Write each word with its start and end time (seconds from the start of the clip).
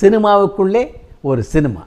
சினிமாவுக்குள்ளே 0.00 0.84
ஒரு 1.20 1.42
சினிமா. 1.42 1.86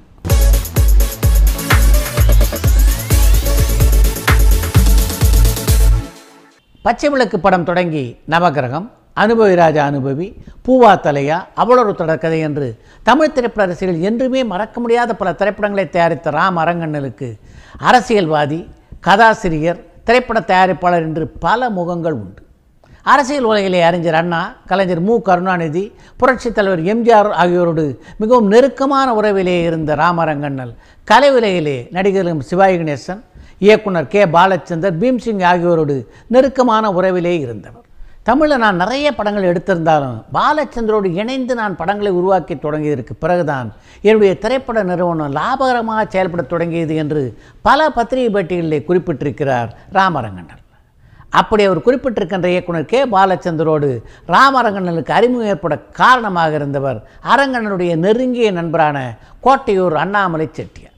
பச்சை 6.82 7.10
விளக்கு 7.10 7.40
படம் 7.40 7.64
தொடங்கி 7.64 8.18
நவகிரகம் 8.30 8.88
அனுபவி 9.16 9.56
ராஜா 9.56 9.86
அனுபவி 9.86 10.28
பூவா 10.66 10.96
தலையா 10.96 11.46
அவ்வளவு 11.54 11.92
தொடர்கதை 11.92 12.40
என்று 12.40 12.82
தமிழ் 13.04 13.32
திரைப்பட 13.32 13.64
அரசியல் 13.64 14.02
என்றுமே 14.02 14.44
மறக்க 14.44 14.80
முடியாத 14.80 15.16
பல 15.16 15.34
திரைப்படங்களை 15.34 15.90
தயாரித்த 15.90 16.32
ராம் 16.32 16.60
அரங்கண்ணலுக்கு 16.64 17.30
அரசியல்வாதி 17.78 18.70
கதாசிரியர் 19.00 19.86
திரைப்பட 20.04 20.40
தயாரிப்பாளர் 20.40 21.02
என்று 21.02 21.28
பல 21.28 21.70
முகங்கள் 21.70 22.14
உண்டு. 22.14 22.47
அரசியல் 23.14 23.48
உலகிலே 23.50 23.80
அறிஞர் 23.88 24.18
அண்ணா 24.20 24.40
கலைஞர் 24.70 25.02
மு. 25.08 25.14
கருணாநிதி 25.28 25.84
புரட்சித் 26.20 26.56
தலைவர் 26.58 26.82
எம்ஜிஆர் 26.94 27.30
ஆகியோரோடு 27.44 27.86
மிகவும் 28.22 28.50
நெருக்கமான 28.54 29.08
உறவிலே 29.20 29.58
இருந்த 29.68 29.92
ராமரங்கண்ணல் 30.02 30.74
கலை 31.08 31.30
உலகிலே 31.38 31.78
நடிகர்களும் 31.98 32.42
சிவாஜி 32.50 32.78
கணேசன் 32.82 33.22
இயக்குனர் 33.62 34.10
கே. 34.14 34.22
பாலச்சந்தர் 34.36 34.98
பீம்சிங் 35.02 35.44
ஆகியோரோடு 35.52 35.96
நெருக்கமான 36.36 36.92
உறவிலே 36.98 37.34
இருந்தவர். 37.46 37.84
தமிழில் 38.30 38.62
நான் 38.64 38.82
நிறைய 38.84 39.08
படங்கள் 39.18 39.50
எடுத்திருந்தாலும் 39.52 40.18
பாலச்சந்தரோடு 40.38 41.10
இணைந்து 41.22 41.54
நான் 41.62 41.80
படங்களை 41.82 42.12
உருவாக்கி 42.20 42.56
தொடங்கியதற்கு 42.56 43.14
பிறகுதான் 43.24 43.68
என்னுடைய 44.08 44.34
திரைப்பட 44.44 44.84
நிறுவனம் 44.92 45.36
லாபகரமாக 45.40 46.02
செயல்படத் 46.14 46.52
தொடங்கியது 46.54 46.96
என்று 47.04 47.22
பல 47.68 47.90
பத்திரிகை 47.98 48.32
பேட்டிகளிலே 48.36 48.82
குறிப்பிட்டிருக்கிறார் 48.90 49.70
ராமரங்கண்ணன் 49.94 50.64
அப்படி 51.30 51.64
அவர் 51.64 51.86
குறிப்பிட்டிருக்கின்ற 51.86 52.46
இயக்குனர் 52.46 52.86
கே. 52.86 53.00
பாலச்சந்தரோடு 53.06 53.90
ராமரங்கண்ணனுக்கு 54.28 55.12
அறிமுகம் 55.12 55.48
ஏற்பட 55.48 55.78
காரணமாக 55.78 56.56
இருந்தவர் 56.56 57.00
அரங்கண்ணனுடைய 57.34 57.96
நெருங்கிய 57.96 58.52
நண்பரான 58.52 58.98
கோட்டையூர் 59.44 59.96
அண்ணாமலை 60.04 60.50
செட்டியார். 60.52 60.94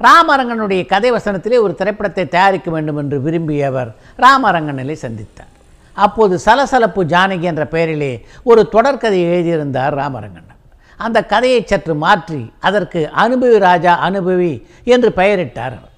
ராமரங்கனுடைய 0.00 0.86
கதை 0.86 1.12
வசனத்திலே 1.12 1.60
ஒரு 1.60 1.74
திரைப்படத்தை 1.74 2.28
தயாரிக்க 2.28 2.70
வேண்டும் 2.70 2.96
என்று 2.96 3.18
விரும்பியவர் 3.20 3.90
ராமரங்கனலை 4.18 4.96
சந்தித்தார். 5.02 5.52
அப்போது 5.94 6.38
சலசலப்பு 6.38 7.04
ஜானகி 7.04 7.40
என்ற 7.40 7.66
பெயரிலே 7.66 8.12
ஒரு 8.42 8.68
தொடர்கதையை 8.72 9.28
எழுதியிருந்தார் 9.34 9.94
ராமரங்கண்ணன். 9.94 10.60
அந்த 10.96 11.24
கதையை 11.24 11.64
சற்று 11.64 11.94
மாற்றி 11.94 12.52
அதற்கு 12.60 13.10
அனுபவி 13.16 13.58
ராஜா 13.58 13.92
அனுபவி 14.08 14.52
என்று 14.84 15.08
பெயரிட்டார் 15.16 15.74
அவர். 15.78 15.92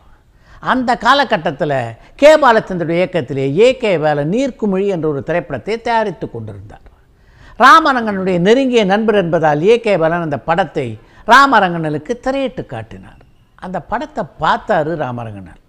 அந்த 0.62 0.90
காலகட்டத்தில் 1.06 1.78
கே 2.20 2.30
பாலச்சந்தருடைய 2.42 3.00
இயக்கத்திலே 3.00 3.44
ஏ 3.64 3.68
கே 3.82 3.92
வேல 4.04 4.24
நீர்க்குமிழி 4.34 4.86
என்ற 4.94 5.06
ஒரு 5.08 5.20
திரைப்படத்தை 5.28 5.76
தயாரித்து 5.88 6.26
கொண்டிருந்தார். 6.30 6.84
ராமரங்கனுடைய 7.60 8.38
நெருங்கிய 8.46 8.82
நண்பர் 8.92 9.20
என்பதால் 9.22 9.62
ஏ 9.70 9.76
கே 9.86 9.94
பாலன் 10.02 10.26
அந்த 10.26 10.38
படத்தை 10.48 10.88
ராமரங்கனலுக்கு 11.28 12.12
திரையிட்டு 12.26 12.62
காட்டினார். 12.66 13.22
அந்த 13.64 13.78
படத்தை 13.92 14.24
பார்த்தாரு 14.42 14.92
ராமரங்கனர் 15.04 15.62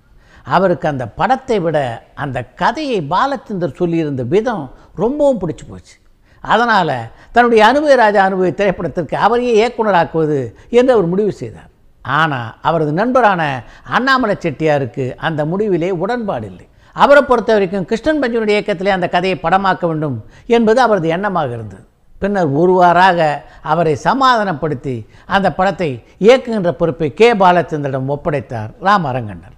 அவருக்கு 0.55 0.85
அந்த 0.91 1.05
படத்தை 1.19 1.57
விட 1.63 1.77
அந்த 2.23 2.37
கதையை 2.61 2.99
பாலச்சந்தர் 3.13 3.79
சொல்லியிருந்த 3.79 4.23
விதம் 4.33 4.63
ரொம்பவும் 5.03 5.41
பிடிச்சி 5.41 5.65
போச்சு. 5.71 5.95
அதனால் 6.43 6.95
தன்னுடைய 7.31 7.61
அனுபவ 7.69 7.95
ராஜா 8.01 8.21
அனுபவி 8.27 8.51
திரைப்படத்திற்கு 8.59 9.15
அவரையே 9.25 9.53
இயக்குனராக்குவது 9.59 10.39
என்று 10.79 10.93
அவர் 10.95 11.11
முடிவு 11.13 11.33
செய்தார். 11.41 11.71
ஆனால் 12.05 12.49
அவரது 12.61 12.91
நண்பரான 12.91 13.41
அண்ணாமலை 13.97 14.35
செட்டியாருக்கு 14.45 15.05
அந்த 15.27 15.41
முடிவிலே 15.45 15.89
உடன்பாடு 16.03 16.47
இல்லை 16.47 16.65
அவரை 16.95 17.21
பொறுத்த 17.21 17.49
வரைக்கும் 17.53 17.87
கிருஷ்ணன் 17.89 18.21
பஞ்சனுடைய 18.21 18.55
இயக்கத்திலே 18.57 18.91
அந்த 18.95 19.07
கதையை 19.09 19.37
படமாக்க 19.43 19.83
வேண்டும் 19.87 20.17
என்பது 20.55 20.79
அவரது 20.81 21.07
எண்ணமாக 21.15 21.51
இருந்தது. 21.57 21.83
பின்னர் 22.21 22.49
ஒருவாறாக 22.61 23.19
அவரை 23.71 23.93
சமாதானப்படுத்தி 24.07 24.95
அந்த 25.35 25.47
படத்தை 25.59 25.89
இயக்குகின்ற 26.27 26.71
பொறுப்பை 26.71 27.09
கே. 27.19 27.29
பாலச்சந்திரிடம் 27.43 28.11
ஒப்படைத்தார் 28.15 28.71
ராம் 28.87 29.07
அரங்கண்ணர் 29.11 29.55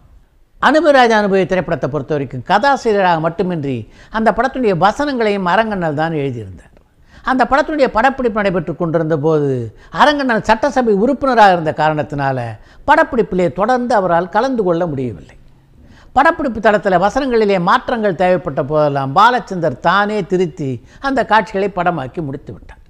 அனுபராஜ 0.61 1.11
அனுபவி 1.19 1.45
திரைப்படத்தை 1.51 1.87
பொறுத்த 1.89 2.11
வரைக்கும் 2.15 2.43
கதாசிரியராக 2.49 3.19
மட்டுமின்றி 3.25 3.77
அந்த 4.17 4.29
படத்துடைய 4.37 4.73
வசனங்களையும் 4.85 5.49
அரங்கண்ணல் 5.53 5.99
தான் 6.01 6.17
எழுதியிருந்தார். 6.21 6.70
அந்த 7.29 7.43
படத்தினுடைய 7.51 7.87
படப்பிடிப்பு 7.95 8.39
நடைபெற்று 8.39 8.73
கொண்டிருந்த 8.75 9.15
போது 9.25 9.51
அரங்கண்ணன் 10.01 10.47
சட்டசபை 10.49 10.93
உறுப்பினராக 11.03 11.55
இருந்த 11.55 11.73
காரணத்தினால 11.81 12.37
படப்பிடிப்பிலே 12.89 13.47
தொடர்ந்து 13.59 13.93
அவரால் 13.99 14.33
கலந்து 14.35 14.63
கொள்ள 14.67 14.85
முடியவில்லை. 14.91 15.35
படப்பிடிப்பு 16.17 16.59
தளத்தில் 16.65 17.03
வசனங்களிலே 17.03 17.57
மாற்றங்கள் 17.67 18.17
தேவைப்பட்ட 18.21 18.61
போதெல்லாம் 18.71 19.11
பாலச்சந்தர் 19.17 19.77
தானே 19.87 20.17
திருத்தி 20.31 20.71
அந்த 21.09 21.19
காட்சிகளை 21.31 21.69
படமாக்கி 21.77 22.21
முடித்து 22.29 22.51
விட்டார். 22.55 22.81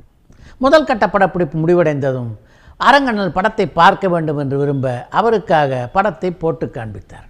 முதல் 0.65 0.87
கட்ட 0.91 1.05
படப்பிடிப்பு 1.15 1.57
முடிவடைந்ததும் 1.63 2.31
அரங்கண்ணல் 2.79 3.35
படத்தை 3.35 3.65
பார்க்க 3.79 4.13
வேண்டும் 4.13 4.39
என்று 4.43 4.57
விரும்ப 4.61 4.87
அவருக்காக 5.19 5.81
படத்தை 5.97 6.31
போட்டு 6.43 6.67
காண்பித்தார்கள் 6.77 7.27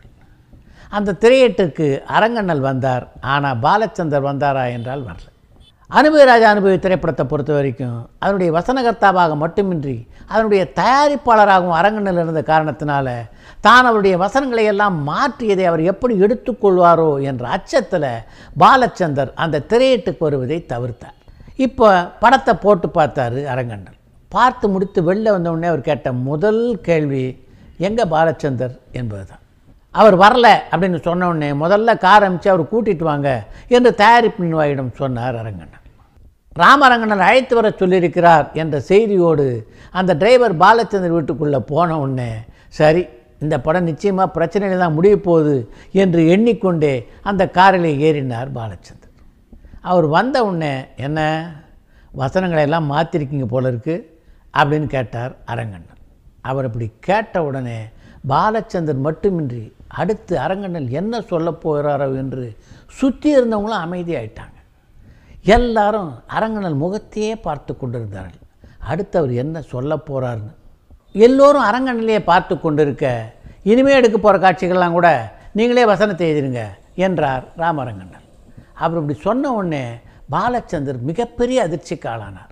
அந்த 0.98 1.18
திரையீட்டுக்கு 1.24 1.88
அரங்கண்ணல் 2.16 2.64
வந்தார். 2.70 3.06
ஆனால் 3.34 3.60
பாலச்சந்தர் 3.66 4.28
வந்தாரா 4.30 4.64
என்றால் 4.78 5.06
வரல. 5.10 5.28
அனுபவி 5.92 6.26
ராஜா 6.30 6.48
அனுபவி 6.54 6.78
திரைப்படத்தை 6.80 7.24
பொறுத்த 7.26 7.52
வரைக்கும் 7.54 7.96
அதனுடைய 8.20 8.50
வசனகர்த்தாவாக 8.58 9.36
மட்டுமின்றி 9.36 9.96
அதனுடைய 10.30 10.62
தயாரிப்பாளராகவும் 10.78 11.78
அரங்கண்ணல் 11.80 12.22
இருந்த 12.24 12.42
காரணத்தினால 12.52 13.08
தான் 13.62 13.88
அவருடைய 13.90 14.16
வசனங்களை 14.18 14.64
எல்லாம் 14.66 14.96
மாற்றியதை 15.10 15.66
அவர் 15.66 15.84
எப்படி 15.84 16.14
எடுத்துக்கொள்வாரோ 16.26 17.10
என்ற 17.32 17.44
அச்சத்தில் 17.48 18.08
பாலச்சந்தர் 18.60 19.34
அந்த 19.36 19.64
திரையீட்டுக்கு 19.72 20.26
வருவதை 20.28 20.60
தவிர்த்தார். 20.74 21.18
இப்போ 21.58 21.90
படத்தை 22.20 22.54
போட்டு 22.56 22.90
பார்த்தாரு 23.00 23.42
அரங்கண்ணல் 23.54 23.98
பார்த்து 24.32 24.66
முடித்து 24.70 25.00
வெளில 25.10 25.34
வந்தவுடனே 25.36 25.68
அவர் 25.68 25.88
கேட்ட 25.90 26.12
முதல் 26.30 26.64
கேள்வி 26.88 27.26
எங்கே 27.80 28.06
பாலச்சந்தர்? 28.16 28.74
என்பது 28.92 29.26
தான் 29.26 29.44
அவர் 29.96 30.16
வரல 30.16 30.48
அப்படின்னு 30.72 31.00
சொன்ன 31.08 31.28
உடனே 31.28 31.52
முதல்ல 31.64 31.98
கார் 31.98 32.26
அமிச்சு 32.28 32.50
அவர் 32.50 32.72
கூட்டிட்டு 32.72 33.06
வாங்க 33.12 33.30
என்று 33.68 33.92
தயாரிப்பு 33.96 34.44
நிர்வாகியிடம் 34.46 34.98
சொன்னார் 35.02 35.40
அரங்கண்ணன் 35.42 35.81
ராமரங்கனன் 36.56 37.26
அழைத்து 37.28 37.56
வர 37.56 37.68
சொல்லியிருக்கிறார் 37.80 38.54
என்ற 38.54 38.80
செய்தியோடு 38.80 39.46
அந்த 39.92 40.14
டிரைவர் 40.14 40.56
பாலச்சந்தர் 40.58 41.16
வீட்டுக்குள்ளே 41.16 41.60
போன 41.60 42.00
உடனே 42.00 42.32
சரி 42.68 43.06
இந்த 43.40 43.60
படம் 43.60 43.84
நிச்சயமாக 43.84 44.34
பிரச்சனையில் 44.36 44.78
தான் 44.78 44.94
முடிய 44.94 45.20
போகுது 45.20 45.70
என்று 45.92 46.28
எண்ணிக்கொண்டே 46.28 47.08
அந்த 47.24 47.50
காரில் 47.50 47.88
ஏறினார் 48.08 48.50
பாலச்சந்தர். 48.58 49.14
அவர் 49.82 50.06
வந்த 50.06 50.46
உடனே 50.46 50.86
என்ன 50.96 51.20
வசனங்களை 52.12 52.64
எல்லாம் 52.64 52.92
மாற்றிருக்கீங்க 52.92 53.46
போல 53.46 53.68
இருக்கு? 53.68 53.96
அப்படின்னு 54.54 54.88
கேட்டார் 54.88 55.36
அரங்கண்ணன். 55.46 56.00
அவர் 56.42 56.66
அப்படி 56.66 56.92
கேட்ட 57.00 57.44
உடனே 57.44 57.80
பாலச்சந்தர் 58.30 59.06
மட்டுமின்றி 59.08 59.74
அடுத்து 59.88 60.38
அரங்கண்ணன் 60.38 60.90
என்ன 60.90 61.22
சொல்ல 61.22 61.52
போகிறாரோ 61.52 62.18
என்று 62.18 62.58
சுற்றி 63.00 63.36
இருந்தவங்களும் 63.38 63.84
அமைதியாயிட்டாங்க. 63.86 64.58
எல்லாரும் 65.46 66.10
அரங்கண்ணல் 66.36 66.82
முகத்தையே 66.82 67.34
பார்த்து 67.46 67.72
கொண்டிருந்தார்கள். 67.74 68.42
அடுத்து 68.92 69.16
அவர் 69.20 69.32
என்ன 69.44 69.62
சொல்ல 69.74 69.92
போகிறாருன்னு 70.10 70.54
எல்லோரும் 71.26 71.68
அரங்கண்ணிலேயே 71.70 72.20
பார்த்து 72.32 72.54
கொண்டிருக்க 72.58 73.06
இனிமேல் 73.72 74.00
எடுக்க 74.00 74.18
போகிற 74.18 74.38
காட்சிகள்லாம் 74.44 74.98
கூட 74.98 75.10
நீங்களே 75.60 75.84
வசனத்தை 75.92 76.28
எழுதிருங்க 76.32 76.62
என்றார் 77.06 77.44
ராமரங்கண்ணன். 77.62 78.28
அவர் 78.84 79.00
இப்படி 79.02 79.18
சொன்ன 79.28 79.52
உடனே 79.58 79.84
பாலச்சந்தர் 80.36 81.00
மிகப்பெரிய 81.10 81.58
அதிர்ச்சிக்கு 81.68 82.08
ஆளானார். 82.14 82.52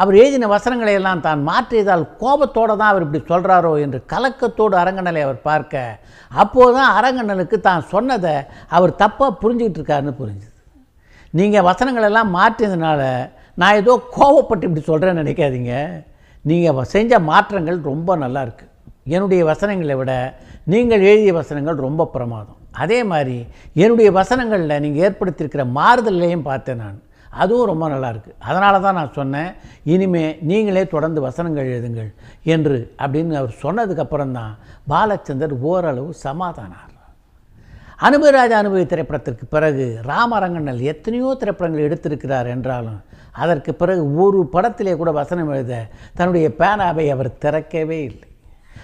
அவர் 0.00 0.14
எழுதின 0.20 0.48
வசனங்களை 0.54 0.92
எல்லாம் 0.98 1.24
தான் 1.26 1.40
மாற்றியதால் 1.48 2.04
கோபத்தோடு 2.20 2.74
தான் 2.80 2.92
அவர் 2.92 3.04
இப்படி 3.06 3.20
சொல்கிறாரோ 3.32 3.72
என்று 3.84 3.98
கலக்கத்தோடு 4.12 4.74
அரங்கண்ணலை 4.82 5.22
அவர் 5.26 5.40
பார்க்க 5.50 5.82
அப்போது 6.30 6.76
தான் 6.78 6.94
அரங்கண்ணனுக்கு 6.98 7.58
தான் 7.68 7.84
சொன்னதை 7.92 8.34
அவர் 8.76 8.98
தப்பாக 9.02 9.38
புரிஞ்சுக்கிட்டு 9.42 9.80
இருக்காருன்னு 9.80 10.20
புரிஞ்சுது. 10.22 10.51
நீங்கள் 11.38 11.66
வசனங்களெல்லாம் 11.68 12.30
மாற்றினதுனால 12.38 13.00
மாற்றியதுனால 13.00 13.02
நான் 13.60 13.78
ஏதோ 13.80 13.92
கோவப்பட்டு 14.16 14.66
இப்படி 14.68 14.82
சொல்கிறேன்னு 14.90 15.22
நினைக்காதீங்க. 15.22 15.74
நீங்கள் 16.44 16.90
செஞ்ச 16.94 17.20
மாற்றங்கள் 17.30 17.78
ரொம்ப 17.90 18.16
நல்லாயிருக்கு 18.22 18.66
என்னுடைய 19.14 19.42
வசனங்களை 19.52 19.94
விட 20.00 20.12
நீங்கள் 20.72 21.04
எழுதிய 21.10 21.32
வசனங்கள் 21.38 21.84
ரொம்ப 21.86 22.02
பிரமாதம். 22.14 22.58
அதே 22.82 22.98
மாதிரி 23.12 23.38
என்னுடைய 23.82 24.10
வசனங்களில் 24.18 24.82
நீங்கள் 24.84 25.04
ஏற்படுத்தியிருக்கிற 25.06 25.64
மாறுதல்லையும் 25.78 26.46
பார்த்தேன் 26.50 26.80
நான். 26.84 26.98
அதுவும் 27.42 27.70
ரொம்ப 27.70 27.84
நல்லாயிருக்கு 27.92 28.32
அதனால 28.48 28.80
தான் 28.84 28.98
நான் 29.00 29.16
சொன்னேன் 29.18 29.50
இனிமேல் 29.94 30.32
நீங்களே 30.50 30.82
தொடர்ந்து 30.94 31.20
வசனங்கள் 31.26 31.70
எழுதுங்கள் 31.74 32.10
என்று 32.54 32.78
அப்படின்னு 33.02 33.38
அவர் 33.40 33.54
சொன்னதுக்கப்புறம் 33.64 34.34
தான் 34.38 34.52
பாலச்சந்தர் 34.92 35.54
ஓரளவு 35.70 36.10
சமாதானார் 36.24 36.91
அனுபவராஜ 38.02 38.52
அனுபவி 38.56 38.84
திரைப்படத்திற்கு 38.86 39.44
பிறகு 39.50 39.84
ராமரங்கண்ணல் 40.06 40.80
எத்தனையோ 40.92 41.36
திரைப்படங்கள் 41.38 41.86
எடுத்திருக்கிறார் 41.88 42.48
என்றாலும் 42.48 43.00
அதற்கு 43.34 43.74
பிறகு 43.74 44.02
ஒரு 44.16 44.48
படத்திலே 44.52 44.96
கூட 44.96 45.10
வசனம் 45.10 45.48
எழுத 45.48 45.74
தன்னுடைய 46.14 46.48
பேனாவை 46.58 47.04
அவர் 47.10 47.38
திறக்கவே 47.38 47.98
இல்லை. 48.02 48.28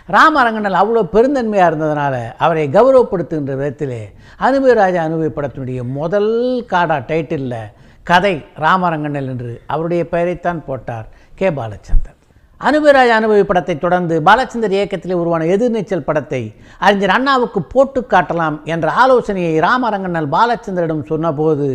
ராமரங்கண்ணல் 0.08 0.78
அவ்வளோ 0.80 1.02
பெருந்தன்மையாக 1.14 1.70
இருந்ததுனால 1.70 2.14
அவரை 2.38 2.64
கௌரவப்படுத்துகின்ற 2.68 3.54
விதத்திலே 3.54 4.02
அனுபவராஜா 4.40 5.00
அனுபவி 5.08 5.30
படத்தினுடைய 5.30 5.82
முதல் 5.98 6.32
காடா 6.72 6.98
டைட்டிலில் 7.10 7.58
கதை 8.06 8.34
ராமரங்கண்ணல் 8.60 9.28
என்று 9.28 9.52
அவருடைய 9.66 10.04
பெயரைத்தான் 10.08 10.64
போட்டார் 10.64 11.08
கே. 11.34 11.48
பாலச்சந்தர் 11.50 12.17
அனுபவராஜ 12.60 13.10
அனுபவி 13.16 13.42
படத்தை 13.46 13.74
தொடர்ந்து 13.76 14.14
பாலச்சந்தர் 14.28 14.74
இயக்கத்தில் 14.76 15.18
உருவான 15.18 15.46
எதிர்நீச்சல் 15.54 16.06
படத்தை 16.06 16.40
அறிஞர் 16.78 17.12
அண்ணாவுக்கு 17.16 17.60
போட்டு 17.74 18.00
காட்டலாம் 18.12 18.56
என்ற 18.64 18.86
ஆலோசனையை 19.02 19.52
ராமரங்கண்ணல் 19.66 20.28
பாலச்சந்தரிடம் 20.34 21.04
சொன்னபோது 21.10 21.68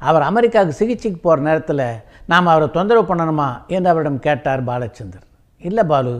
அவர் 0.00 0.26
அமெரிக்காவுக்கு 0.28 0.80
சிகிச்சைக்கு 0.80 1.20
போகிற 1.20 1.44
நேரத்தில் 1.48 1.84
நாம் 2.32 2.50
அவரை 2.52 2.68
தொந்தரவு 2.70 3.04
பண்ணணுமா 3.10 3.48
என்று 3.68 3.90
அவரிடம் 3.92 4.20
கேட்டார் 4.26 4.62
பாலச்சந்தர். 4.68 5.24
இல்லை 5.60 5.84
பாலு 5.92 6.14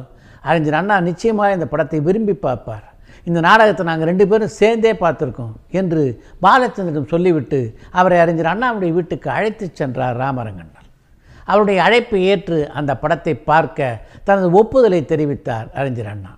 அறிஞர் 0.44 0.78
அண்ணா 0.80 0.96
நிச்சயமாக 1.08 1.56
இந்த 1.56 1.66
படத்தை 1.72 2.00
விரும்பி 2.08 2.34
பார்ப்பார். 2.46 2.86
இந்த 3.26 3.38
நாடகத்தை 3.40 3.84
நாங்கள் 3.86 4.08
ரெண்டு 4.10 4.24
பேரும் 4.30 4.56
சேர்ந்தே 4.58 4.92
பார்த்துருக்கோம் 5.02 5.54
என்று 5.80 6.02
பாலச்சந்திரன் 6.44 7.12
சொல்லிவிட்டு 7.14 7.60
அவரை 8.00 8.18
அறிஞர் 8.24 8.52
அண்ணாவுடைய 8.52 8.92
வீட்டுக்கு 8.98 9.30
அழைத்து 9.36 9.66
சென்றார் 9.80 10.20
ராமரங்கண்ணன் 10.22 10.85
அவருடைய 11.46 11.78
அழைப்பை 11.82 12.20
ஏற்று 12.24 12.58
அந்த 12.70 12.92
படத்தை 13.02 13.34
பார்க்க 13.50 14.00
தனது 14.24 14.50
ஒப்புதலை 14.50 15.00
தெரிவித்தார் 15.02 15.72
அறிஞர் 15.72 16.12
அண்ணா. 16.14 16.32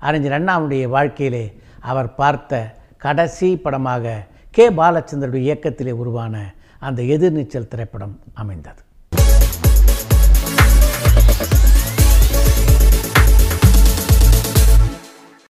அறிஞர் 0.00 0.36
அண்ணாவுடைய 0.38 0.84
வாழ்க்கையிலே 0.96 1.44
அவர் 1.80 2.14
பார்த்த 2.14 2.74
கடைசி 2.98 3.48
படமாக 3.56 4.26
கே. 4.50 4.64
பாலச்சந்தருடைய 4.70 5.42
இயக்கத்திலே 5.48 5.92
உருவான 6.02 6.54
அந்த 6.78 7.02
எதிர்நீச்சல் 7.02 7.70
திரைப்படம் 7.72 8.14
அமைந்தது. 8.34 8.82